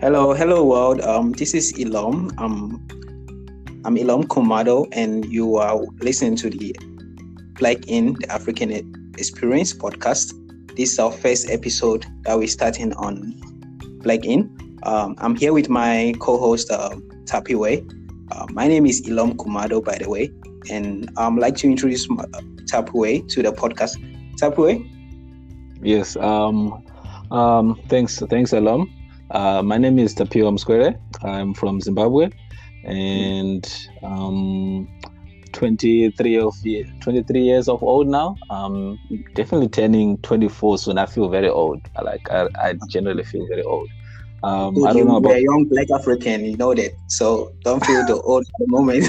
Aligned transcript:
Hello, 0.00 0.32
hello 0.32 0.64
world. 0.64 1.00
Um, 1.00 1.32
this 1.32 1.54
is 1.54 1.72
Ilom. 1.72 2.32
Um, 2.38 2.86
I'm 3.84 3.96
Ilom 3.96 4.26
Komado, 4.26 4.86
and 4.92 5.24
you 5.24 5.56
are 5.56 5.76
listening 5.98 6.36
to 6.36 6.48
the 6.48 6.72
Black 7.58 7.78
in 7.88 8.14
the 8.20 8.30
African 8.30 8.70
Experience 9.18 9.74
podcast. 9.74 10.32
This 10.76 10.92
is 10.92 11.00
our 11.00 11.10
first 11.10 11.50
episode 11.50 12.06
that 12.22 12.38
we're 12.38 12.46
starting 12.46 12.92
on 12.92 13.34
Black 14.04 14.24
in. 14.24 14.56
Um, 14.84 15.16
I'm 15.18 15.34
here 15.34 15.52
with 15.52 15.68
my 15.68 16.14
co-host 16.20 16.70
uh, 16.70 16.94
Tapiwe. 17.24 17.82
Uh, 18.30 18.46
my 18.50 18.68
name 18.68 18.86
is 18.86 19.02
Ilom 19.02 19.34
Kumado, 19.34 19.82
by 19.84 19.98
the 19.98 20.08
way, 20.08 20.30
and 20.70 21.10
I'd 21.16 21.34
like 21.34 21.56
to 21.56 21.66
introduce 21.66 22.08
my, 22.08 22.22
uh, 22.22 22.40
Tapiwe 22.70 23.28
to 23.30 23.42
the 23.42 23.50
podcast. 23.50 23.96
Tapiwe. 24.36 24.78
Yes. 25.82 26.14
Um. 26.14 26.84
Um. 27.32 27.80
Thanks. 27.88 28.20
Thanks, 28.30 28.52
Ilom. 28.52 28.88
Uh, 29.30 29.62
my 29.62 29.76
name 29.76 29.98
is 29.98 30.14
Tapiwe 30.14 30.50
Msquere. 30.50 30.98
I'm 31.22 31.52
from 31.52 31.80
Zimbabwe, 31.80 32.30
and 32.84 33.88
um, 34.02 34.88
23 35.52 36.38
of 36.38 36.54
23 37.00 37.42
years 37.42 37.68
of 37.68 37.82
old 37.82 38.08
now. 38.08 38.36
Um, 38.48 38.98
definitely 39.34 39.68
turning 39.68 40.16
24 40.18 40.78
soon. 40.78 40.98
I 40.98 41.04
feel 41.04 41.28
very 41.28 41.48
old. 41.48 41.80
Like 42.02 42.30
I, 42.30 42.48
I 42.58 42.74
generally 42.88 43.22
feel 43.22 43.46
very 43.48 43.62
old. 43.62 43.90
Um, 44.42 44.74
Dude, 44.74 44.88
I 44.88 44.92
don't 44.94 45.06
know 45.08 45.16
about 45.16 45.34
a 45.34 45.42
young 45.42 45.66
black 45.68 45.90
African. 45.90 46.46
You 46.46 46.56
know 46.56 46.72
that, 46.72 46.92
so 47.08 47.52
don't 47.64 47.84
feel 47.84 48.06
the 48.06 48.18
old 48.22 48.46
at 48.46 48.52
the 48.58 48.66
moment. 48.68 49.08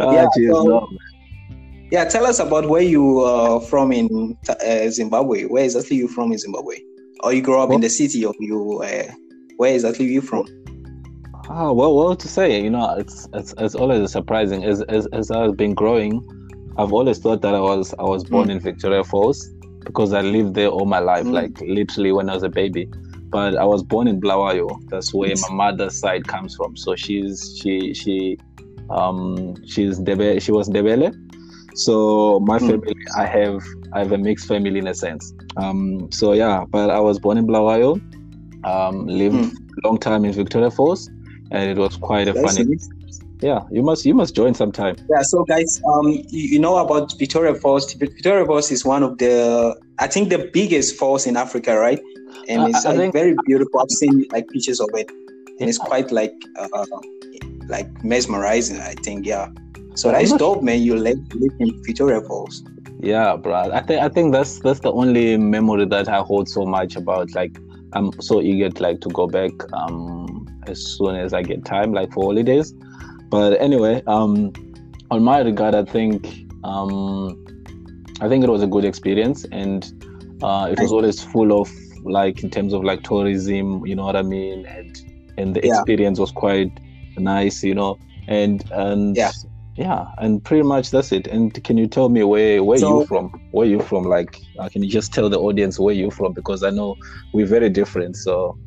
oh, 0.00 0.12
yeah, 0.12 0.26
geez, 0.36 0.50
so, 0.50 0.64
no. 0.64 0.88
yeah, 1.90 2.04
tell 2.04 2.26
us 2.26 2.40
about 2.40 2.68
where 2.68 2.82
you 2.82 3.20
are 3.20 3.58
from 3.58 3.90
in 3.90 4.36
uh, 4.50 4.88
Zimbabwe. 4.90 5.44
Where 5.44 5.64
exactly 5.64 5.96
you 5.96 6.08
from 6.08 6.32
in 6.32 6.38
Zimbabwe? 6.38 6.76
Or 7.22 7.32
you 7.32 7.42
grow 7.42 7.62
up 7.62 7.68
what? 7.68 7.76
in 7.76 7.80
the 7.80 7.88
city 7.88 8.24
or 8.24 8.34
you 8.38 8.82
uh, 8.82 9.12
where 9.56 9.74
exactly 9.74 10.06
you 10.06 10.20
from 10.20 10.46
oh 11.48 11.72
well 11.72 11.94
well 11.94 12.16
to 12.16 12.28
say 12.28 12.62
you 12.62 12.70
know 12.70 12.94
it's 12.96 13.28
it's, 13.34 13.54
it's 13.58 13.74
always 13.74 14.10
surprising 14.10 14.64
as, 14.64 14.82
as 14.82 15.06
as 15.12 15.30
i've 15.30 15.56
been 15.56 15.74
growing 15.74 16.22
i've 16.78 16.92
always 16.92 17.18
thought 17.18 17.42
that 17.42 17.54
i 17.54 17.60
was 17.60 17.94
i 17.98 18.02
was 18.02 18.24
born 18.24 18.48
mm. 18.48 18.52
in 18.52 18.60
victoria 18.60 19.04
falls 19.04 19.48
because 19.84 20.12
i 20.12 20.20
lived 20.20 20.54
there 20.54 20.68
all 20.68 20.86
my 20.86 20.98
life 20.98 21.24
mm. 21.24 21.32
like 21.32 21.60
literally 21.60 22.12
when 22.12 22.30
i 22.30 22.34
was 22.34 22.42
a 22.42 22.48
baby 22.48 22.88
but 23.30 23.56
i 23.56 23.64
was 23.64 23.82
born 23.82 24.08
in 24.08 24.20
Bulawayo. 24.20 24.68
that's 24.88 25.12
where 25.14 25.34
my 25.48 25.54
mother's 25.70 25.98
side 25.98 26.26
comes 26.26 26.54
from 26.56 26.76
so 26.76 26.94
she's 26.96 27.58
she 27.60 27.94
she 27.94 28.38
um 28.90 29.54
she's 29.66 30.00
Debe, 30.00 30.42
she 30.42 30.50
was 30.50 30.68
Ndebele 30.68 31.14
so 31.74 32.40
my 32.40 32.58
mm. 32.58 32.70
family, 32.70 32.96
I 33.16 33.26
have 33.26 33.62
I 33.92 34.00
have 34.00 34.12
a 34.12 34.18
mixed 34.18 34.46
family 34.46 34.78
in 34.78 34.86
a 34.86 34.94
sense. 34.94 35.32
Um, 35.56 36.10
so 36.10 36.32
yeah, 36.32 36.64
but 36.68 36.90
I 36.90 37.00
was 37.00 37.18
born 37.18 37.38
in 37.38 37.46
Bulawayo, 37.46 38.00
um, 38.64 39.06
lived 39.06 39.36
mm. 39.36 39.56
long 39.84 39.98
time 39.98 40.24
in 40.24 40.32
Victoria 40.32 40.70
Falls, 40.70 41.08
and 41.50 41.70
it 41.70 41.76
was 41.76 41.96
quite 41.96 42.28
a 42.28 42.32
That's 42.32 42.56
funny. 42.56 42.78
Yeah, 43.40 43.60
you 43.70 43.82
must 43.82 44.04
you 44.04 44.14
must 44.14 44.34
join 44.34 44.54
sometime. 44.54 44.96
Yeah, 45.08 45.22
so 45.22 45.44
guys, 45.44 45.80
um, 45.86 46.08
you, 46.08 46.24
you 46.28 46.58
know 46.58 46.76
about 46.76 47.18
Victoria 47.18 47.54
Falls. 47.54 47.92
Victoria 47.94 48.44
Falls 48.44 48.70
is 48.70 48.84
one 48.84 49.02
of 49.02 49.16
the 49.18 49.74
I 49.98 50.06
think 50.06 50.28
the 50.28 50.50
biggest 50.52 50.96
falls 50.96 51.26
in 51.26 51.36
Africa, 51.36 51.78
right? 51.78 52.00
And 52.48 52.68
it's 52.68 52.84
like 52.84 52.96
think, 52.96 53.12
very 53.14 53.34
beautiful. 53.46 53.80
I've 53.80 53.90
seen 53.90 54.26
like 54.32 54.48
pictures 54.48 54.80
of 54.80 54.90
it, 54.94 55.10
and 55.58 55.68
it's 55.68 55.78
quite 55.78 56.10
like 56.12 56.32
uh, 56.58 56.86
like 57.68 58.04
mesmerizing. 58.04 58.78
I 58.80 58.94
think, 59.02 59.26
yeah. 59.26 59.48
So 60.00 60.10
that's 60.10 60.32
dope, 60.32 60.62
man. 60.62 60.80
You 60.80 60.96
live, 60.96 61.18
live 61.34 61.52
in 61.58 61.82
Victoria 61.84 62.22
Falls. 62.22 62.64
Yeah, 63.00 63.36
bro. 63.36 63.70
I 63.70 63.82
think 63.82 64.00
I 64.00 64.08
think 64.08 64.32
that's 64.32 64.58
that's 64.60 64.80
the 64.80 64.90
only 64.90 65.36
memory 65.36 65.84
that 65.84 66.08
I 66.08 66.20
hold 66.20 66.48
so 66.48 66.64
much 66.64 66.96
about. 66.96 67.34
Like, 67.34 67.58
I'm 67.92 68.10
so 68.18 68.40
eager 68.40 68.70
to, 68.70 68.82
like 68.82 69.02
to 69.02 69.10
go 69.10 69.26
back 69.26 69.52
um 69.74 70.48
as 70.66 70.80
soon 70.96 71.16
as 71.16 71.34
I 71.34 71.42
get 71.42 71.66
time, 71.66 71.92
like 71.92 72.14
for 72.14 72.24
holidays. 72.24 72.72
But 73.28 73.60
anyway, 73.60 74.02
um, 74.06 74.54
on 75.10 75.22
my 75.22 75.40
regard, 75.40 75.74
I 75.74 75.84
think 75.84 76.46
um, 76.64 77.44
I 78.22 78.28
think 78.30 78.42
it 78.42 78.48
was 78.48 78.62
a 78.62 78.66
good 78.66 78.86
experience, 78.86 79.44
and 79.52 79.84
uh, 80.42 80.68
it 80.72 80.80
was 80.80 80.92
always 80.92 81.22
full 81.22 81.60
of 81.60 81.70
like 82.04 82.42
in 82.42 82.48
terms 82.48 82.72
of 82.72 82.84
like 82.84 83.02
tourism. 83.02 83.84
You 83.84 83.96
know 83.96 84.06
what 84.06 84.16
I 84.16 84.22
mean? 84.22 84.64
And 84.64 84.96
and 85.36 85.56
the 85.56 85.60
yeah. 85.62 85.74
experience 85.74 86.18
was 86.18 86.32
quite 86.32 86.72
nice. 87.18 87.62
You 87.62 87.74
know, 87.74 87.98
and 88.28 88.64
and 88.72 89.14
yeah 89.14 89.32
yeah 89.80 90.04
and 90.18 90.44
pretty 90.44 90.62
much 90.62 90.90
that's 90.90 91.10
it. 91.10 91.26
And 91.26 91.52
can 91.64 91.78
you 91.78 91.86
tell 91.86 92.10
me 92.10 92.22
where 92.22 92.62
where 92.62 92.78
so, 92.78 93.00
you 93.00 93.06
from? 93.06 93.26
Where 93.52 93.66
you 93.66 93.80
from? 93.80 94.04
Like 94.04 94.38
uh, 94.58 94.68
can 94.68 94.82
you 94.82 94.90
just 94.90 95.14
tell 95.14 95.30
the 95.30 95.40
audience 95.40 95.78
where 95.78 95.94
you 95.94 96.10
from? 96.10 96.34
Because 96.34 96.62
i 96.62 96.70
know 96.70 96.96
we're 97.32 97.46
very 97.46 97.70
different 97.70 98.16
so. 98.16 98.58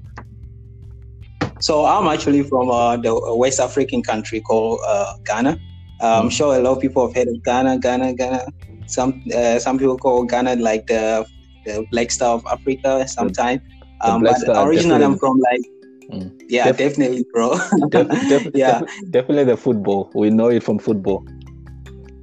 So 1.59 1.85
i'm 1.85 2.07
actually 2.07 2.43
from 2.43 2.71
uh, 2.71 2.97
the 2.97 3.13
west 3.37 3.59
african 3.59 4.01
country 4.01 4.41
called 4.41 4.79
uh, 4.87 5.13
ghana. 5.23 5.59
Uh, 6.01 6.19
i'm 6.19 6.29
mm. 6.29 6.37
sure 6.37 6.55
a 6.55 6.59
lot 6.59 6.71
of 6.77 6.81
people 6.81 7.05
have 7.05 7.15
heard 7.15 7.27
of 7.27 7.43
ghana 7.43 7.77
ghana 7.77 8.13
ghana. 8.13 8.41
Some 8.87 9.23
uh, 9.37 9.59
some 9.59 9.77
people 9.77 9.97
call 9.97 10.23
ghana 10.23 10.55
like 10.55 10.87
the 10.87 11.25
the 11.65 11.85
black 11.91 12.09
star 12.11 12.31
of 12.37 12.45
africa 12.51 13.07
sometimes 13.07 13.61
um, 14.01 14.23
but 14.23 14.35
originally 14.67 15.05
i'm 15.05 15.17
from 15.17 15.39
like 15.39 15.61
Mm. 16.09 16.41
Yeah, 16.47 16.65
def- 16.65 16.77
definitely, 16.77 17.25
bro. 17.31 17.57
def- 17.89 18.09
def- 18.29 18.51
yeah, 18.53 18.81
definitely 19.09 19.45
the 19.45 19.57
football. 19.57 20.11
We 20.13 20.29
know 20.29 20.49
it 20.49 20.63
from 20.63 20.79
football. 20.79 21.25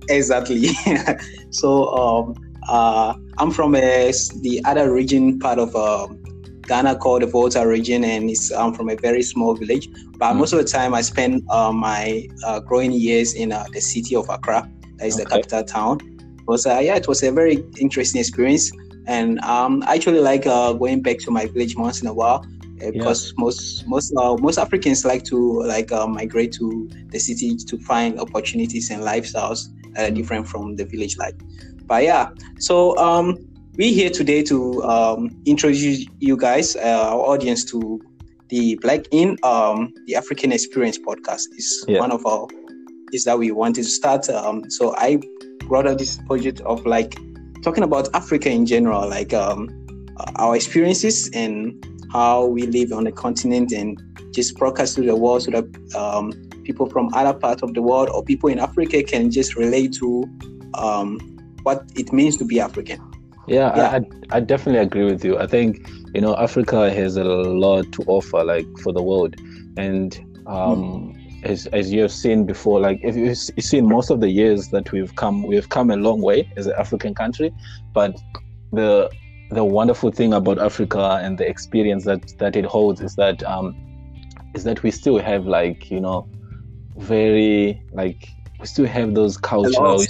Exactly. 0.09 0.69
so 1.51 1.89
um, 1.95 2.35
uh, 2.69 3.15
I'm 3.39 3.51
from 3.51 3.75
a, 3.75 4.13
the 4.41 4.61
other 4.65 4.93
region 4.93 5.39
part 5.39 5.59
of 5.59 5.75
um, 5.77 6.23
Ghana 6.63 6.97
called 6.97 7.23
the 7.23 7.27
Volta 7.27 7.67
region, 7.67 8.05
and 8.05 8.31
it's 8.31 8.53
I'm 8.53 8.75
from 8.75 8.89
a 8.91 8.97
very 8.97 9.23
small 9.23 9.55
village. 9.55 9.89
But 10.19 10.35
mm. 10.35 10.39
most 10.39 10.53
of 10.53 10.59
the 10.59 10.65
time, 10.65 10.95
I 10.95 11.01
spend 11.01 11.43
uh, 11.51 11.73
my 11.73 12.29
uh, 12.45 12.61
growing 12.61 12.93
years 12.93 13.35
in 13.35 13.53
uh, 13.53 13.65
the 13.73 13.81
city 13.81 14.15
of 14.15 14.29
Accra, 14.29 14.71
that 14.99 15.07
is 15.07 15.15
okay. 15.15 15.25
the 15.25 15.31
capital 15.31 15.65
town. 15.65 15.99
Was 16.47 16.67
yeah, 16.67 16.97
it 16.97 17.07
was 17.07 17.23
a 17.23 17.31
very 17.31 17.65
interesting 17.79 18.21
experience, 18.21 18.73
and 19.07 19.39
um, 19.41 19.85
I 19.87 19.95
actually 19.95 20.21
like 20.21 20.47
uh, 20.47 20.73
going 20.73 21.03
back 21.03 21.19
to 21.21 21.31
my 21.31 21.47
village 21.47 21.77
once 21.77 22.03
in 22.03 22.09
a 22.09 22.13
while 22.13 22.45
because 22.93 23.29
yeah. 23.29 23.35
most 23.39 23.87
most 23.87 24.13
uh, 24.17 24.37
most 24.37 24.59
Africans 24.59 25.05
like 25.05 25.25
to 25.25 25.63
like 25.63 25.93
uh, 25.93 26.07
migrate 26.07 26.53
to 26.53 26.89
the 27.09 27.19
city 27.19 27.57
to 27.57 27.79
find 27.79 28.19
opportunities 28.19 28.91
and 28.91 29.03
lifestyles 29.03 29.69
that 29.95 30.11
are 30.11 30.15
different 30.15 30.47
from 30.47 30.77
the 30.77 30.85
village 30.85 31.17
life. 31.19 31.35
But 31.87 32.05
yeah, 32.05 32.31
so 32.59 32.97
um, 32.99 33.39
we're 33.77 33.93
here 33.93 34.11
today 34.11 34.43
to 34.45 34.83
um, 34.85 35.31
introduce 35.47 36.07
you 36.21 36.37
guys, 36.37 36.77
uh, 36.77 37.11
our 37.11 37.21
audience, 37.21 37.65
to 37.67 38.01
the 38.49 38.77
Black 38.77 39.07
in 39.11 39.37
um, 39.43 39.93
the 40.07 40.17
African 40.17 40.53
Experience 40.53 40.99
podcast. 40.99 41.43
Is 41.57 41.85
yeah. 41.89 41.99
one 41.99 42.13
of 42.13 42.25
our 42.27 42.47
is 43.13 43.25
that 43.25 43.39
we 43.39 43.51
wanted 43.51 43.83
to 43.83 43.91
start. 43.91 44.29
Um, 44.29 44.71
so 44.71 44.95
I 44.97 45.21
brought 45.67 45.87
up 45.87 45.99
this 45.99 46.19
project 46.27 46.61
of 46.61 46.85
like 46.87 47.19
talking 47.63 47.83
about 47.83 48.09
Africa 48.15 48.51
in 48.51 48.67
general, 48.67 49.09
like 49.09 49.33
um, 49.35 49.69
our 50.37 50.57
experiences 50.57 51.31
and 51.35 51.85
how 52.13 52.47
we 52.47 52.67
live 52.67 52.93
on 52.93 53.05
the 53.05 53.13
continent 53.13 53.73
and 53.73 54.01
just 54.33 54.57
broadcast 54.57 54.95
to 54.97 55.03
the 55.03 55.17
world 55.17 55.43
so 55.43 55.51
that 55.51 55.95
um, 55.95 56.33
people 56.65 56.87
from 56.87 57.13
other 57.15 57.37
parts 57.39 57.63
of 57.63 57.75
the 57.75 57.83
world 57.83 58.09
or 58.11 58.23
people 58.25 58.49
in 58.49 58.59
Africa 58.59 59.03
can 59.03 59.31
just 59.31 59.57
relate 59.57 59.93
to 59.95 60.25
um, 60.75 61.19
what 61.63 61.85
it 61.95 62.13
means 62.13 62.37
to 62.39 62.45
be 62.45 62.61
African. 62.61 63.01
Yeah, 63.47 63.77
yeah. 63.77 63.99
I, 64.31 64.37
I 64.37 64.41
definitely 64.41 64.81
agree 64.81 65.05
with 65.05 65.25
you. 65.25 65.39
I 65.39 65.47
think 65.47 65.89
you 66.15 66.21
know 66.21 66.37
Africa 66.37 66.93
has 66.93 67.17
a 67.17 67.25
lot 67.25 67.91
to 67.93 68.03
offer, 68.07 68.45
like 68.45 68.67
for 68.79 68.93
the 68.93 69.03
world, 69.03 69.35
and 69.77 70.17
um, 70.47 71.15
mm. 71.15 71.45
as 71.45 71.67
as 71.69 71.93
you 71.93 72.03
have 72.03 72.13
seen 72.13 72.47
before, 72.47 72.81
like 72.81 73.01
if 73.03 73.17
you've 73.17 73.37
seen 73.37 73.89
most 73.89 74.11
of 74.11 74.21
the 74.21 74.29
years 74.29 74.69
that 74.69 74.93
we've 74.93 75.15
come, 75.17 75.43
we've 75.43 75.69
come 75.69 75.91
a 75.91 75.97
long 75.97 76.21
way 76.21 76.53
as 76.57 76.67
an 76.67 76.75
African 76.79 77.15
country, 77.15 77.53
but 77.93 78.17
the 78.73 79.11
the 79.51 79.65
wonderful 79.65 80.11
thing 80.11 80.33
about 80.33 80.59
Africa 80.59 81.21
and 81.23 81.37
the 81.37 81.47
experience 81.47 82.05
that 82.05 82.39
that 82.39 82.57
it 82.57 82.65
holds 82.65 83.01
is 83.01 83.17
that 83.17 83.43
um, 83.43 83.75
is 84.55 84.65
that 84.65 84.83
we 84.83 84.91
still 84.91 85.19
have 85.19 85.47
like 85.47 85.91
you 85.91 86.01
know 86.01 86.29
very 86.97 87.83
like 87.93 88.29
we 88.61 88.67
still 88.67 88.87
have 88.87 89.15
those 89.15 89.37
cultural 89.37 90.03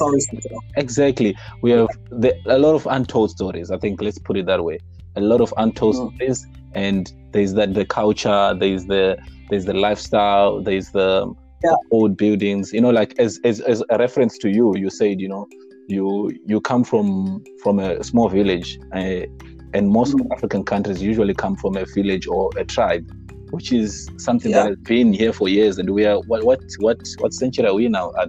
exactly. 0.76 1.36
We 1.62 1.70
have 1.70 1.88
the, 2.10 2.36
a 2.46 2.58
lot 2.58 2.74
of 2.74 2.86
untold 2.90 3.30
stories 3.30 3.70
i 3.70 3.78
think. 3.78 4.02
Let's 4.02 4.18
put 4.18 4.36
it 4.36 4.46
that 4.46 4.62
way. 4.62 4.78
A 5.16 5.20
lot 5.20 5.40
of 5.40 5.54
untold 5.56 5.96
mm. 5.96 6.16
stories 6.16 6.46
and 6.74 7.12
there's 7.32 7.54
that 7.54 7.74
the 7.74 7.84
culture 7.84 8.54
there's 8.58 8.86
the 8.86 9.18
there's 9.48 9.64
the 9.64 9.74
lifestyle 9.74 10.62
there's 10.62 10.90
the 10.90 11.32
yeah. 11.64 11.74
old 11.90 12.16
buildings. 12.16 12.72
You 12.72 12.80
know 12.80 12.90
like 12.90 13.18
as, 13.18 13.40
as 13.44 13.60
as 13.60 13.82
a 13.88 13.98
reference 13.98 14.36
to 14.38 14.50
you 14.50 14.76
you 14.76 14.90
said 14.90 15.20
you 15.20 15.28
know 15.28 15.48
you 15.90 16.30
you 16.46 16.60
come 16.60 16.84
from 16.84 17.42
from 17.62 17.78
a 17.78 18.02
small 18.02 18.28
village 18.28 18.78
uh, 18.94 19.22
and 19.74 19.88
most 19.88 20.14
mm. 20.14 20.26
African 20.32 20.64
countries 20.64 21.02
usually 21.02 21.34
come 21.34 21.56
from 21.56 21.76
a 21.76 21.84
village 21.84 22.26
or 22.26 22.50
a 22.56 22.64
tribe 22.64 23.10
which 23.50 23.72
is 23.72 24.08
something 24.16 24.52
yeah. 24.52 24.62
that 24.62 24.68
has 24.68 24.76
been 24.78 25.12
here 25.12 25.32
for 25.32 25.48
years 25.48 25.78
and 25.78 25.90
we 25.90 26.04
are 26.06 26.20
what 26.22 26.44
what 26.44 26.60
what 26.78 26.98
what 27.18 27.32
century 27.32 27.66
are 27.66 27.74
we 27.74 27.88
now 27.88 28.12
at 28.20 28.28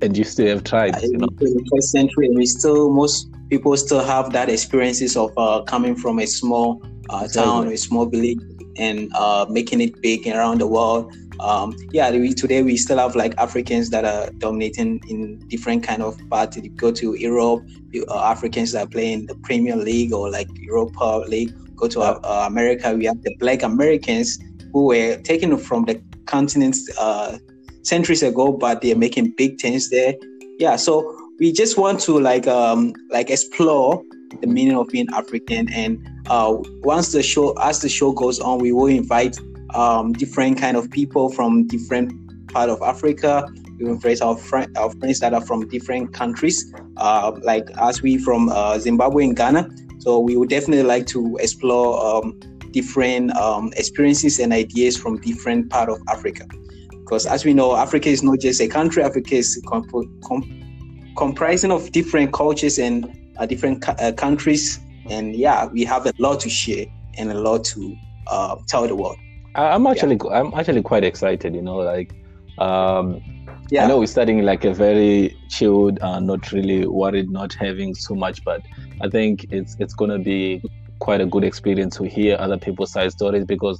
and 0.00 0.16
you 0.16 0.24
still 0.24 0.46
have 0.46 0.62
tribes 0.64 1.02
you 1.02 1.18
know 1.18 1.26
21st 1.26 1.82
century 1.82 2.30
we 2.30 2.46
still 2.46 2.90
most 2.90 3.28
people 3.50 3.76
still 3.76 4.04
have 4.04 4.32
that 4.32 4.48
experiences 4.48 5.16
of 5.16 5.32
uh, 5.36 5.62
coming 5.62 5.96
from 5.96 6.18
a 6.18 6.26
small 6.26 6.82
uh, 7.10 7.26
town 7.28 7.66
or 7.66 7.72
a 7.72 7.76
small 7.76 8.06
village 8.06 8.38
and 8.78 9.12
uh, 9.14 9.46
making 9.48 9.80
it 9.80 10.00
big 10.00 10.26
around 10.26 10.60
the 10.60 10.66
world. 10.66 11.14
Um, 11.40 11.76
yeah, 11.92 12.10
we, 12.10 12.34
today 12.34 12.62
we 12.62 12.76
still 12.76 12.98
have 12.98 13.14
like 13.14 13.34
Africans 13.38 13.90
that 13.90 14.04
are 14.04 14.30
dominating 14.38 15.00
in 15.08 15.38
different 15.48 15.82
kind 15.82 16.02
of 16.02 16.18
parts. 16.28 16.56
You 16.56 16.68
go 16.70 16.90
to 16.92 17.14
Europe, 17.14 17.66
uh, 18.08 18.24
Africans 18.24 18.72
that 18.72 18.86
are 18.86 18.90
playing 18.90 19.26
the 19.26 19.34
Premier 19.36 19.76
League 19.76 20.12
or 20.12 20.30
like 20.30 20.48
Europa 20.54 21.24
League. 21.28 21.52
Go 21.76 21.86
to 21.88 22.00
uh, 22.00 22.44
America, 22.46 22.92
we 22.94 23.04
have 23.04 23.22
the 23.22 23.36
Black 23.38 23.62
Americans 23.62 24.38
who 24.72 24.86
were 24.86 25.16
taken 25.18 25.56
from 25.56 25.84
the 25.84 26.02
continents 26.26 26.88
uh, 26.98 27.38
centuries 27.82 28.22
ago, 28.22 28.52
but 28.52 28.82
they're 28.82 28.96
making 28.96 29.34
big 29.36 29.60
things 29.60 29.90
there. 29.90 30.14
Yeah, 30.58 30.76
so 30.76 31.16
we 31.38 31.52
just 31.52 31.78
want 31.78 32.00
to 32.00 32.18
like 32.18 32.46
um, 32.48 32.92
like 33.10 33.30
explore 33.30 34.02
the 34.40 34.46
meaning 34.46 34.76
of 34.76 34.88
being 34.88 35.08
African. 35.14 35.72
And 35.72 36.06
uh, 36.28 36.56
once 36.82 37.12
the 37.12 37.22
show, 37.22 37.52
as 37.58 37.80
the 37.80 37.88
show 37.88 38.12
goes 38.12 38.40
on, 38.40 38.58
we 38.58 38.72
will 38.72 38.86
invite 38.86 39.38
um, 39.74 40.12
different 40.12 40.58
kind 40.58 40.76
of 40.76 40.90
people 40.90 41.28
from 41.30 41.66
different 41.66 42.12
part 42.48 42.70
of 42.70 42.80
Africa. 42.82 43.46
We 43.78 43.86
invite 43.86 44.20
our, 44.22 44.38
our 44.76 44.90
friends 44.90 45.20
that 45.20 45.32
are 45.34 45.40
from 45.40 45.68
different 45.68 46.12
countries, 46.12 46.72
uh, 46.96 47.38
like 47.42 47.68
as 47.78 48.02
we 48.02 48.18
from 48.18 48.48
uh, 48.48 48.78
Zimbabwe 48.78 49.24
and 49.24 49.36
Ghana. 49.36 49.68
So 50.00 50.18
we 50.18 50.36
would 50.36 50.48
definitely 50.48 50.84
like 50.84 51.06
to 51.08 51.36
explore 51.40 52.04
um, 52.04 52.38
different 52.70 53.36
um, 53.36 53.72
experiences 53.76 54.38
and 54.38 54.52
ideas 54.52 54.96
from 54.96 55.20
different 55.20 55.70
part 55.70 55.88
of 55.88 56.00
Africa. 56.08 56.46
Because 56.90 57.26
as 57.26 57.44
we 57.44 57.54
know, 57.54 57.76
Africa 57.76 58.08
is 58.08 58.22
not 58.22 58.38
just 58.40 58.60
a 58.60 58.68
country. 58.68 59.02
Africa 59.02 59.36
is 59.36 59.60
comp- 59.66 59.90
com- 60.24 61.14
comprising 61.16 61.70
of 61.70 61.90
different 61.92 62.32
cultures 62.32 62.78
and 62.78 63.10
uh, 63.38 63.46
different 63.46 63.88
uh, 63.88 64.12
countries, 64.12 64.78
and 65.08 65.34
yeah, 65.34 65.66
we 65.66 65.84
have 65.84 66.06
a 66.06 66.12
lot 66.18 66.40
to 66.40 66.50
share 66.50 66.86
and 67.16 67.30
a 67.30 67.40
lot 67.40 67.64
to 67.64 67.96
uh, 68.26 68.56
tell 68.66 68.86
the 68.86 68.94
world. 68.94 69.16
I'm 69.58 69.86
actually 69.86 70.18
yeah. 70.24 70.40
I'm 70.40 70.54
actually 70.54 70.82
quite 70.82 71.04
excited. 71.04 71.54
You 71.54 71.62
know, 71.62 71.76
like 71.76 72.14
um, 72.58 73.22
yeah. 73.70 73.84
I 73.84 73.88
know 73.88 73.98
we're 73.98 74.06
starting 74.06 74.42
like 74.42 74.64
a 74.64 74.72
very 74.72 75.36
chilled, 75.48 75.98
uh, 76.00 76.20
not 76.20 76.52
really 76.52 76.86
worried, 76.86 77.30
not 77.30 77.52
having 77.54 77.94
so 77.94 78.14
much, 78.14 78.44
but 78.44 78.62
I 79.00 79.08
think 79.08 79.46
it's 79.50 79.76
it's 79.78 79.94
gonna 79.94 80.18
be 80.18 80.62
quite 81.00 81.20
a 81.20 81.26
good 81.26 81.44
experience 81.44 81.96
to 81.96 82.04
hear 82.04 82.36
other 82.38 82.58
people's 82.58 82.92
side 82.92 83.12
stories 83.12 83.44
because 83.44 83.78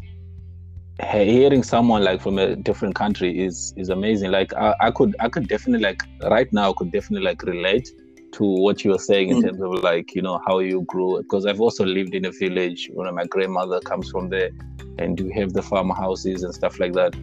hearing 1.01 1.63
someone 1.63 2.03
like 2.03 2.21
from 2.21 2.39
a 2.39 2.57
different 2.57 2.95
country 2.95 3.45
is 3.45 3.73
is 3.77 3.89
amazing. 3.89 4.31
Like 4.31 4.53
I, 4.55 4.75
I 4.81 4.91
could 4.91 5.17
I 5.21 5.29
could 5.29 5.49
definitely 5.49 5.85
like 5.85 6.03
right 6.23 6.53
now 6.53 6.73
could 6.73 6.93
definitely 6.93 7.25
like 7.25 7.43
relate 7.43 7.89
to 8.33 8.45
what 8.45 8.85
you 8.85 8.91
were 8.91 8.99
saying 8.99 9.31
in 9.31 9.39
mm. 9.39 9.47
terms 9.47 9.61
of 9.61 9.83
like 9.83 10.15
you 10.15 10.23
know 10.23 10.41
how 10.47 10.59
you 10.59 10.83
grew 10.83 11.23
because 11.23 11.47
I've 11.47 11.61
also 11.61 11.85
lived 11.85 12.15
in 12.15 12.27
a 12.27 12.31
village 12.31 12.91
where 12.93 13.11
my 13.13 13.25
grandmother 13.25 13.81
comes 13.81 14.11
from 14.11 14.29
there, 14.29 14.51
and 14.99 15.19
you 15.19 15.31
have 15.31 15.53
the 15.53 15.63
farmhouses 15.63 16.43
and 16.43 16.55
stuff 16.55 16.79
like 16.81 16.93
that. 16.95 17.15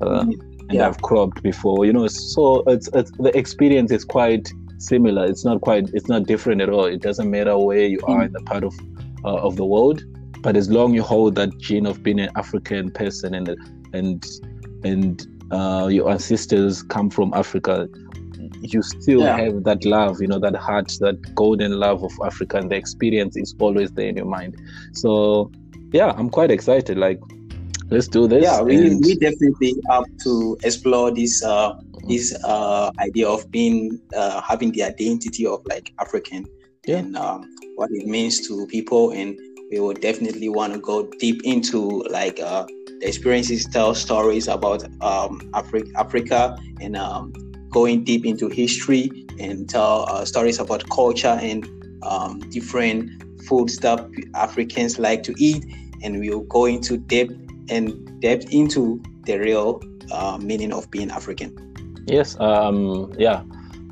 Uh, 0.00 0.24
mm. 0.24 0.34
And. 0.70 0.82
I've 0.82 1.00
cropped 1.00 1.42
before, 1.42 1.86
you 1.86 1.92
know. 1.94 2.06
So 2.08 2.62
it's, 2.66 2.90
it's 2.92 3.10
the 3.12 3.36
experience 3.36 3.90
is 3.90 4.04
quite 4.04 4.52
similar. 4.76 5.24
It's 5.24 5.44
not 5.44 5.60
quite 5.62 5.88
it's 5.94 6.08
not 6.08 6.26
different 6.26 6.60
at 6.60 6.68
all. 6.68 6.84
It 6.84 7.00
doesn't 7.00 7.30
matter 7.30 7.56
where 7.56 7.86
you 7.86 7.98
mm. 7.98 8.08
are 8.08 8.24
in 8.24 8.32
the 8.32 8.40
part 8.40 8.64
of 8.64 8.74
uh, 9.24 9.36
of 9.36 9.56
the 9.56 9.64
world, 9.64 10.04
but 10.42 10.56
as 10.56 10.70
long 10.70 10.94
you 10.94 11.02
hold 11.02 11.36
that 11.36 11.56
gene 11.58 11.86
of 11.86 12.02
being 12.02 12.20
an 12.20 12.30
African 12.36 12.90
person 12.90 13.34
and 13.34 13.56
and 13.92 14.26
and 14.84 15.26
uh, 15.50 15.88
your 15.90 16.10
ancestors 16.10 16.82
come 16.82 17.08
from 17.10 17.32
Africa, 17.32 17.88
you 18.60 18.82
still 18.82 19.20
yeah. 19.20 19.36
have 19.36 19.64
that 19.64 19.84
love, 19.84 20.20
you 20.20 20.26
know, 20.26 20.38
that 20.38 20.54
heart, 20.54 20.92
that 21.00 21.34
golden 21.34 21.72
love 21.72 22.02
of 22.02 22.12
Africa, 22.24 22.58
and 22.58 22.70
the 22.70 22.76
experience 22.76 23.36
is 23.36 23.54
always 23.58 23.90
there 23.92 24.08
in 24.08 24.16
your 24.16 24.26
mind. 24.26 24.60
So, 24.92 25.50
yeah, 25.92 26.12
I'm 26.16 26.30
quite 26.30 26.50
excited. 26.50 26.98
Like, 26.98 27.20
let's 27.90 28.08
do 28.08 28.26
this. 28.26 28.42
Yeah, 28.42 28.60
we, 28.62 28.76
and... 28.76 29.04
we 29.04 29.14
definitely 29.16 29.74
have 29.90 30.04
to 30.24 30.58
explore 30.62 31.10
this 31.10 31.42
uh, 31.42 31.74
this 32.06 32.36
uh, 32.44 32.90
idea 32.98 33.28
of 33.28 33.50
being 33.50 34.00
uh, 34.14 34.40
having 34.40 34.72
the 34.72 34.82
identity 34.82 35.46
of 35.46 35.64
like 35.66 35.92
African 36.00 36.46
yeah. 36.86 36.98
and 36.98 37.16
um, 37.16 37.44
what 37.76 37.90
it 37.92 38.06
means 38.06 38.46
to 38.48 38.66
people, 38.66 39.12
and 39.12 39.38
we 39.70 39.80
will 39.80 39.94
definitely 39.94 40.48
want 40.48 40.72
to 40.72 40.78
go 40.78 41.06
deep 41.18 41.42
into 41.44 42.02
like 42.10 42.40
uh, 42.40 42.66
the 43.00 43.06
experiences, 43.06 43.66
tell 43.66 43.94
stories 43.94 44.48
about 44.48 44.84
um, 45.02 45.40
Afri- 45.52 45.90
Africa, 45.96 46.58
and 46.80 46.96
um, 46.96 47.32
going 47.70 48.04
deep 48.04 48.24
into 48.24 48.48
history 48.48 49.26
and 49.38 49.68
tell 49.68 50.06
uh, 50.08 50.24
stories 50.24 50.58
about 50.58 50.88
culture 50.90 51.38
and 51.40 51.68
um, 52.02 52.40
different 52.50 53.10
foods 53.48 53.78
that 53.78 54.00
Africans 54.34 54.98
like 54.98 55.22
to 55.24 55.34
eat, 55.38 55.64
and 56.02 56.18
we'll 56.20 56.40
go 56.40 56.66
into 56.66 56.98
depth 56.98 57.34
and 57.68 58.20
depth 58.20 58.52
into 58.52 59.02
the 59.24 59.38
real 59.38 59.80
uh, 60.12 60.38
meaning 60.38 60.72
of 60.72 60.90
being 60.90 61.10
African. 61.10 61.50
Yes, 62.06 62.38
um, 62.40 63.12
yeah, 63.18 63.42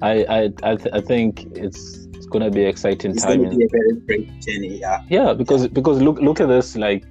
I 0.03 0.25
I 0.25 0.53
I, 0.63 0.77
th- 0.77 0.95
I 0.95 1.01
think 1.01 1.47
it's 1.57 2.07
it's 2.15 2.27
gonna 2.27 2.51
be 2.51 2.65
exciting 2.65 3.13
it's 3.13 3.23
time. 3.23 3.45
It's 3.45 3.55
gonna 3.55 3.57
be 3.57 3.65
a 3.65 3.69
very 3.69 3.93
great 4.07 4.41
journey. 4.41 4.79
Yeah. 4.81 5.01
Yeah, 5.09 5.35
because 5.35 5.63
yeah. 5.63 5.69
because 5.73 6.01
look 6.01 6.19
look 6.21 6.41
at 6.41 6.49
this 6.49 6.77
like 6.77 7.05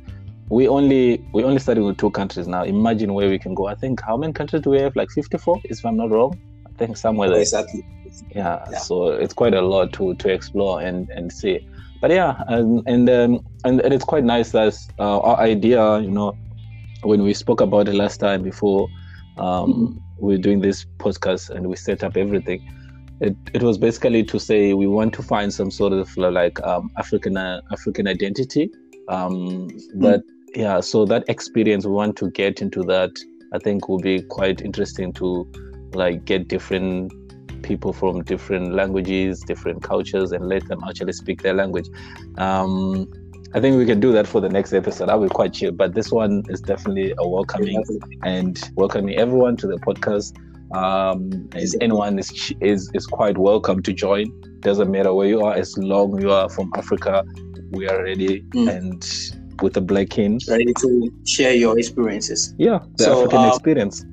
we 0.50 0.68
only 0.68 1.24
we 1.34 1.44
only 1.44 1.60
started 1.60 1.84
with 1.84 1.98
two 1.98 2.12
countries 2.12 2.48
now. 2.48 2.64
Imagine 2.64 3.14
where 3.14 3.30
we 3.30 3.40
can 3.40 3.54
go. 3.56 3.68
I 3.68 3.76
think 3.76 4.02
how 4.02 4.18
many 4.18 4.34
countries 4.34 4.62
do 4.62 4.70
we 4.72 4.80
have? 4.80 4.96
Like 4.96 5.10
fifty 5.12 5.38
four, 5.38 5.60
if 5.64 5.86
I'm 5.86 5.98
not 5.98 6.12
wrong. 6.12 6.40
I 6.66 6.72
think 6.78 6.98
somewhere 6.98 7.30
there. 7.30 7.40
Exactly. 7.40 7.86
Yeah, 8.34 8.66
yeah, 8.72 8.78
So 8.80 9.08
it's 9.08 9.34
quite 9.34 9.54
a 9.54 9.62
lot 9.62 9.94
to 9.94 10.14
to 10.16 10.30
explore 10.30 10.82
and 10.82 11.10
and 11.10 11.32
see. 11.32 11.68
But 12.06 12.12
yeah, 12.12 12.44
and 12.50 12.84
and 12.86 13.10
um, 13.10 13.44
and, 13.64 13.82
and 13.82 13.92
it's 13.92 14.04
quite 14.04 14.24
nice 14.24 14.52
that 14.52 14.76
uh, 15.00 15.22
our 15.22 15.38
idea, 15.38 16.02
you 16.02 16.12
know, 16.12 16.38
when 17.02 17.24
we 17.24 17.34
spoke 17.34 17.62
about 17.62 17.88
it 17.88 17.96
last 17.96 18.20
time 18.20 18.44
before 18.44 18.88
um, 19.40 20.00
we 20.20 20.36
are 20.36 20.38
doing 20.38 20.62
this 20.62 20.86
podcast 21.00 21.50
and 21.50 21.66
we 21.68 21.76
set 21.76 22.04
up 22.04 22.16
everything. 22.16 22.62
It, 23.22 23.36
it 23.56 23.64
was 23.64 23.80
basically 23.80 24.24
to 24.26 24.40
say 24.40 24.76
we 24.76 24.86
want 24.86 25.16
to 25.16 25.24
find 25.24 25.52
some 25.52 25.72
sort 25.72 25.94
of 25.94 26.16
like 26.16 26.62
um, 26.62 26.92
African 26.96 27.38
uh, 27.38 27.62
African 27.72 28.08
identity, 28.08 28.70
um, 29.08 29.70
but 29.96 30.20
mm-hmm. 30.20 30.62
yeah, 30.62 30.82
so 30.82 31.06
that 31.06 31.24
experience 31.28 31.88
we 31.88 31.92
want 31.94 32.18
to 32.18 32.30
get 32.30 32.62
into 32.62 32.84
that. 32.84 33.10
I 33.52 33.58
think 33.58 33.90
will 33.90 33.98
be 33.98 34.22
quite 34.22 34.62
interesting 34.62 35.12
to 35.14 35.52
like 35.96 36.24
get 36.26 36.50
different 36.50 37.12
people 37.66 37.92
from 37.92 38.24
different 38.24 38.74
languages, 38.74 39.42
different 39.42 39.82
cultures, 39.82 40.32
and 40.32 40.48
let 40.48 40.66
them 40.68 40.82
actually 40.88 41.14
speak 41.14 41.42
their 41.42 41.54
language. 41.54 41.88
Um, 42.38 43.12
I 43.56 43.60
think 43.60 43.78
we 43.78 43.86
can 43.86 44.00
do 44.00 44.12
that 44.12 44.28
for 44.28 44.40
the 44.40 44.50
next 44.50 44.74
episode. 44.74 45.10
I'll 45.10 45.22
be 45.22 45.30
quite 45.30 45.54
chill, 45.54 45.72
but 45.72 45.96
this 45.96 46.12
one 46.12 46.44
is 46.50 46.62
definitely 46.62 47.14
a 47.18 47.28
welcoming 47.28 47.84
and 48.24 48.62
welcoming 48.76 49.16
everyone 49.16 49.58
to 49.58 49.68
the 49.68 49.78
podcast. 49.78 50.38
Um, 50.76 51.50
as 51.54 51.76
anyone 51.80 52.20
is, 52.20 52.54
is 52.60 52.92
is 52.94 53.06
quite 53.08 53.38
welcome 53.38 53.82
to 53.84 53.94
join. 53.94 54.26
Doesn't 54.60 54.92
matter 54.92 55.14
where 55.14 55.28
you 55.28 55.42
are, 55.42 55.54
as 55.54 55.78
long 55.78 56.20
you 56.22 56.32
are 56.32 56.50
from 56.50 56.72
Africa, 56.76 57.24
we 57.72 57.88
are 57.88 58.04
ready 58.04 58.42
mm. 58.42 58.70
and 58.76 59.02
with 59.62 59.78
a 59.78 59.82
black 59.82 60.18
in 60.18 60.40
ready 60.50 60.74
to 60.82 61.14
share 61.26 61.54
your 61.54 61.80
experiences. 61.80 62.54
Yeah, 62.58 62.80
the 62.98 63.06
so, 63.06 63.12
African 63.20 63.40
um, 63.40 63.50
experience. 63.50 64.06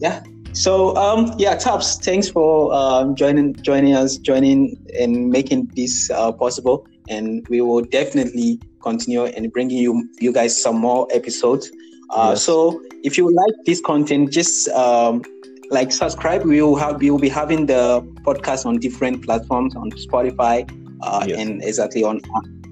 Yeah, 0.00 0.22
so 0.54 0.96
um, 0.96 1.34
yeah, 1.38 1.56
Taps, 1.56 1.98
thanks 1.98 2.28
for 2.28 2.72
um, 2.72 3.14
joining 3.14 3.54
joining 3.62 3.94
us, 3.94 4.16
joining 4.18 4.76
and 4.98 5.30
making 5.30 5.68
this 5.74 6.10
uh, 6.10 6.32
possible. 6.32 6.86
And 7.08 7.46
we 7.50 7.60
will 7.60 7.82
definitely 7.82 8.60
continue 8.82 9.24
and 9.24 9.52
bringing 9.52 9.78
you 9.78 10.08
you 10.20 10.32
guys 10.32 10.60
some 10.60 10.78
more 10.78 11.06
episodes. 11.10 11.70
Uh, 12.10 12.30
yes. 12.30 12.44
So 12.44 12.82
if 13.02 13.18
you 13.18 13.34
like 13.34 13.54
this 13.66 13.80
content, 13.80 14.32
just 14.32 14.68
um, 14.68 15.22
like 15.70 15.92
subscribe. 15.92 16.44
We 16.44 16.62
will 16.62 16.76
have 16.76 17.00
we 17.00 17.10
will 17.10 17.18
be 17.18 17.28
having 17.28 17.66
the 17.66 18.00
podcast 18.24 18.64
on 18.64 18.78
different 18.78 19.24
platforms 19.24 19.74
on 19.74 19.90
Spotify 19.90 20.68
uh, 21.02 21.24
yes. 21.26 21.38
and 21.38 21.62
exactly 21.64 22.04
on 22.04 22.20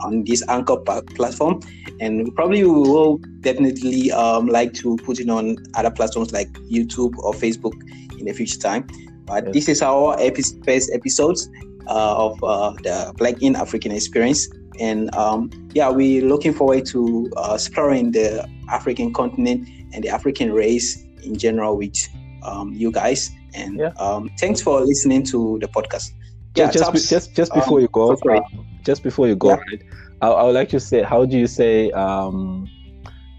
on 0.01 0.25
this 0.25 0.43
Anchor 0.49 0.77
platform, 0.77 1.61
and 2.01 2.35
probably 2.35 2.65
we 2.65 2.71
will 2.71 3.19
definitely 3.41 4.11
um, 4.13 4.47
like 4.47 4.73
to 4.75 4.97
put 4.99 5.21
it 5.21 5.29
on 5.29 5.57
other 5.75 5.91
platforms 5.91 6.33
like 6.33 6.51
YouTube 6.71 7.17
or 7.19 7.33
Facebook 7.33 7.75
in 8.19 8.27
the 8.27 8.33
future 8.33 8.59
time. 8.59 8.87
But 9.27 9.45
yes. 9.47 9.55
this 9.55 9.69
is 9.69 9.83
our 9.83 10.17
epi- 10.19 10.43
first 10.65 10.91
episodes 10.93 11.49
uh, 11.87 12.27
of 12.27 12.43
uh, 12.43 12.73
the 12.83 13.15
Black 13.17 13.41
in 13.43 13.55
African 13.55 13.93
experience, 13.93 14.49
and 14.81 15.15
um, 15.15 15.51
yeah, 15.75 15.89
we're 15.89 16.25
looking 16.25 16.53
forward 16.53 16.87
to 16.87 17.31
uh, 17.37 17.53
exploring 17.55 18.13
the 18.13 18.49
African 18.69 19.13
continent 19.13 19.69
and 19.93 20.03
the 20.03 20.09
African 20.09 20.53
race 20.53 21.03
in 21.23 21.37
general 21.37 21.77
with 21.77 21.97
um, 22.43 22.73
you 22.73 22.91
guys. 22.91 23.31
And 23.55 23.79
yeah. 23.79 23.93
Um, 23.99 24.31
thanks 24.39 24.61
for 24.61 24.81
listening 24.81 25.25
to 25.25 25.59
the 25.61 25.69
podcast. 25.69 26.11
Yeah, 26.55 26.71
just, 26.71 27.09
just, 27.09 27.35
just 27.35 27.55
before 27.55 27.81
you 27.81 27.89
go, 27.89 28.13
uh, 28.13 28.41
just 28.83 29.03
before 29.03 29.27
you 29.27 29.37
go, 29.37 29.51
yeah. 29.51 29.57
right? 29.57 29.83
I, 30.21 30.29
I, 30.29 30.43
would 30.45 30.55
like 30.55 30.69
to 30.71 30.81
say, 30.81 31.03
how 31.03 31.25
do 31.25 31.39
you 31.39 31.47
say? 31.47 31.91
Um, 31.93 32.69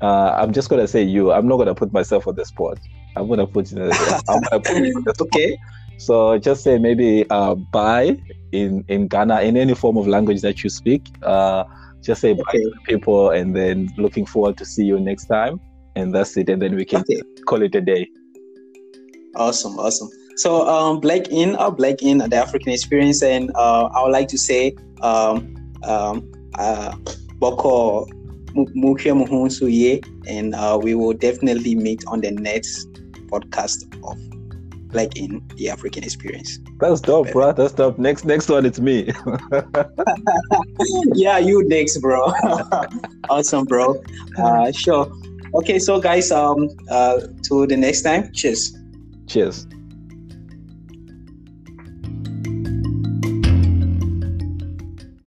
uh, 0.01 0.31
I'm 0.31 0.51
just 0.51 0.69
gonna 0.69 0.87
say 0.87 1.03
you. 1.03 1.31
I'm 1.31 1.47
not 1.47 1.57
gonna 1.57 1.75
put 1.75 1.93
myself 1.93 2.27
on 2.27 2.35
the 2.35 2.45
spot. 2.45 2.79
I'm 3.15 3.27
gonna 3.27 3.45
put 3.45 3.71
you. 3.71 3.83
I'm 3.83 4.41
gonna 4.41 4.59
put 4.59 4.77
you 4.77 4.95
on 4.95 5.03
the 5.03 5.13
spot. 5.15 5.27
Okay. 5.27 5.57
So 5.97 6.37
just 6.39 6.63
say 6.63 6.79
maybe 6.79 7.25
uh, 7.29 7.55
bye 7.55 8.17
in 8.51 8.83
in 8.87 9.07
Ghana 9.07 9.41
in 9.41 9.57
any 9.57 9.75
form 9.75 9.97
of 9.97 10.07
language 10.07 10.41
that 10.41 10.63
you 10.63 10.69
speak. 10.69 11.07
Uh, 11.21 11.63
just 12.01 12.19
say 12.19 12.33
bye 12.33 12.41
to 12.51 12.71
people 12.85 13.29
and 13.29 13.55
then 13.55 13.89
looking 13.97 14.25
forward 14.25 14.57
to 14.57 14.65
see 14.65 14.83
you 14.83 14.99
next 14.99 15.25
time. 15.25 15.59
And 15.95 16.13
that's 16.13 16.35
it. 16.37 16.49
And 16.49 16.61
then 16.61 16.75
we 16.75 16.83
can 16.85 17.01
okay. 17.01 17.21
call 17.45 17.61
it 17.61 17.75
a 17.75 17.81
day. 17.81 18.09
Awesome, 19.35 19.79
awesome. 19.79 20.09
So 20.35 20.67
um, 20.67 20.99
Black 20.99 21.27
in 21.29 21.55
or 21.55 21.71
Black 21.71 22.01
in 22.01 22.17
the 22.17 22.35
African 22.35 22.71
experience, 22.71 23.21
and 23.21 23.51
uh, 23.55 23.85
I 23.85 24.03
would 24.03 24.11
like 24.11 24.27
to 24.29 24.37
say 24.37 24.75
um, 25.01 25.55
um, 25.83 26.31
uh, 26.57 26.95
Boko 27.39 28.07
and 30.27 30.55
uh, 30.55 30.79
we 30.81 30.93
will 30.95 31.13
definitely 31.13 31.75
meet 31.75 32.03
on 32.07 32.21
the 32.21 32.31
next 32.31 32.87
podcast 33.27 33.83
of 34.07 34.17
Black 34.89 35.17
in 35.17 35.41
the 35.55 35.69
African 35.69 36.03
experience. 36.03 36.59
That's 36.79 37.01
dope, 37.01 37.31
bro. 37.31 37.51
That's 37.51 37.73
dope. 37.73 37.97
Next, 37.97 38.25
next 38.25 38.47
one, 38.49 38.65
it's 38.65 38.79
me. 38.79 39.11
yeah, 41.15 41.39
you 41.39 41.67
next, 41.67 41.97
bro. 41.97 42.21
awesome, 43.29 43.65
bro. 43.65 44.01
Uh, 44.37 44.71
sure. 44.71 45.11
Okay, 45.55 45.79
so 45.79 45.99
guys, 45.99 46.31
um, 46.31 46.69
uh, 46.89 47.21
to 47.43 47.65
the 47.65 47.75
next 47.75 48.03
time. 48.03 48.31
Cheers. 48.33 48.77
Cheers. 49.27 49.67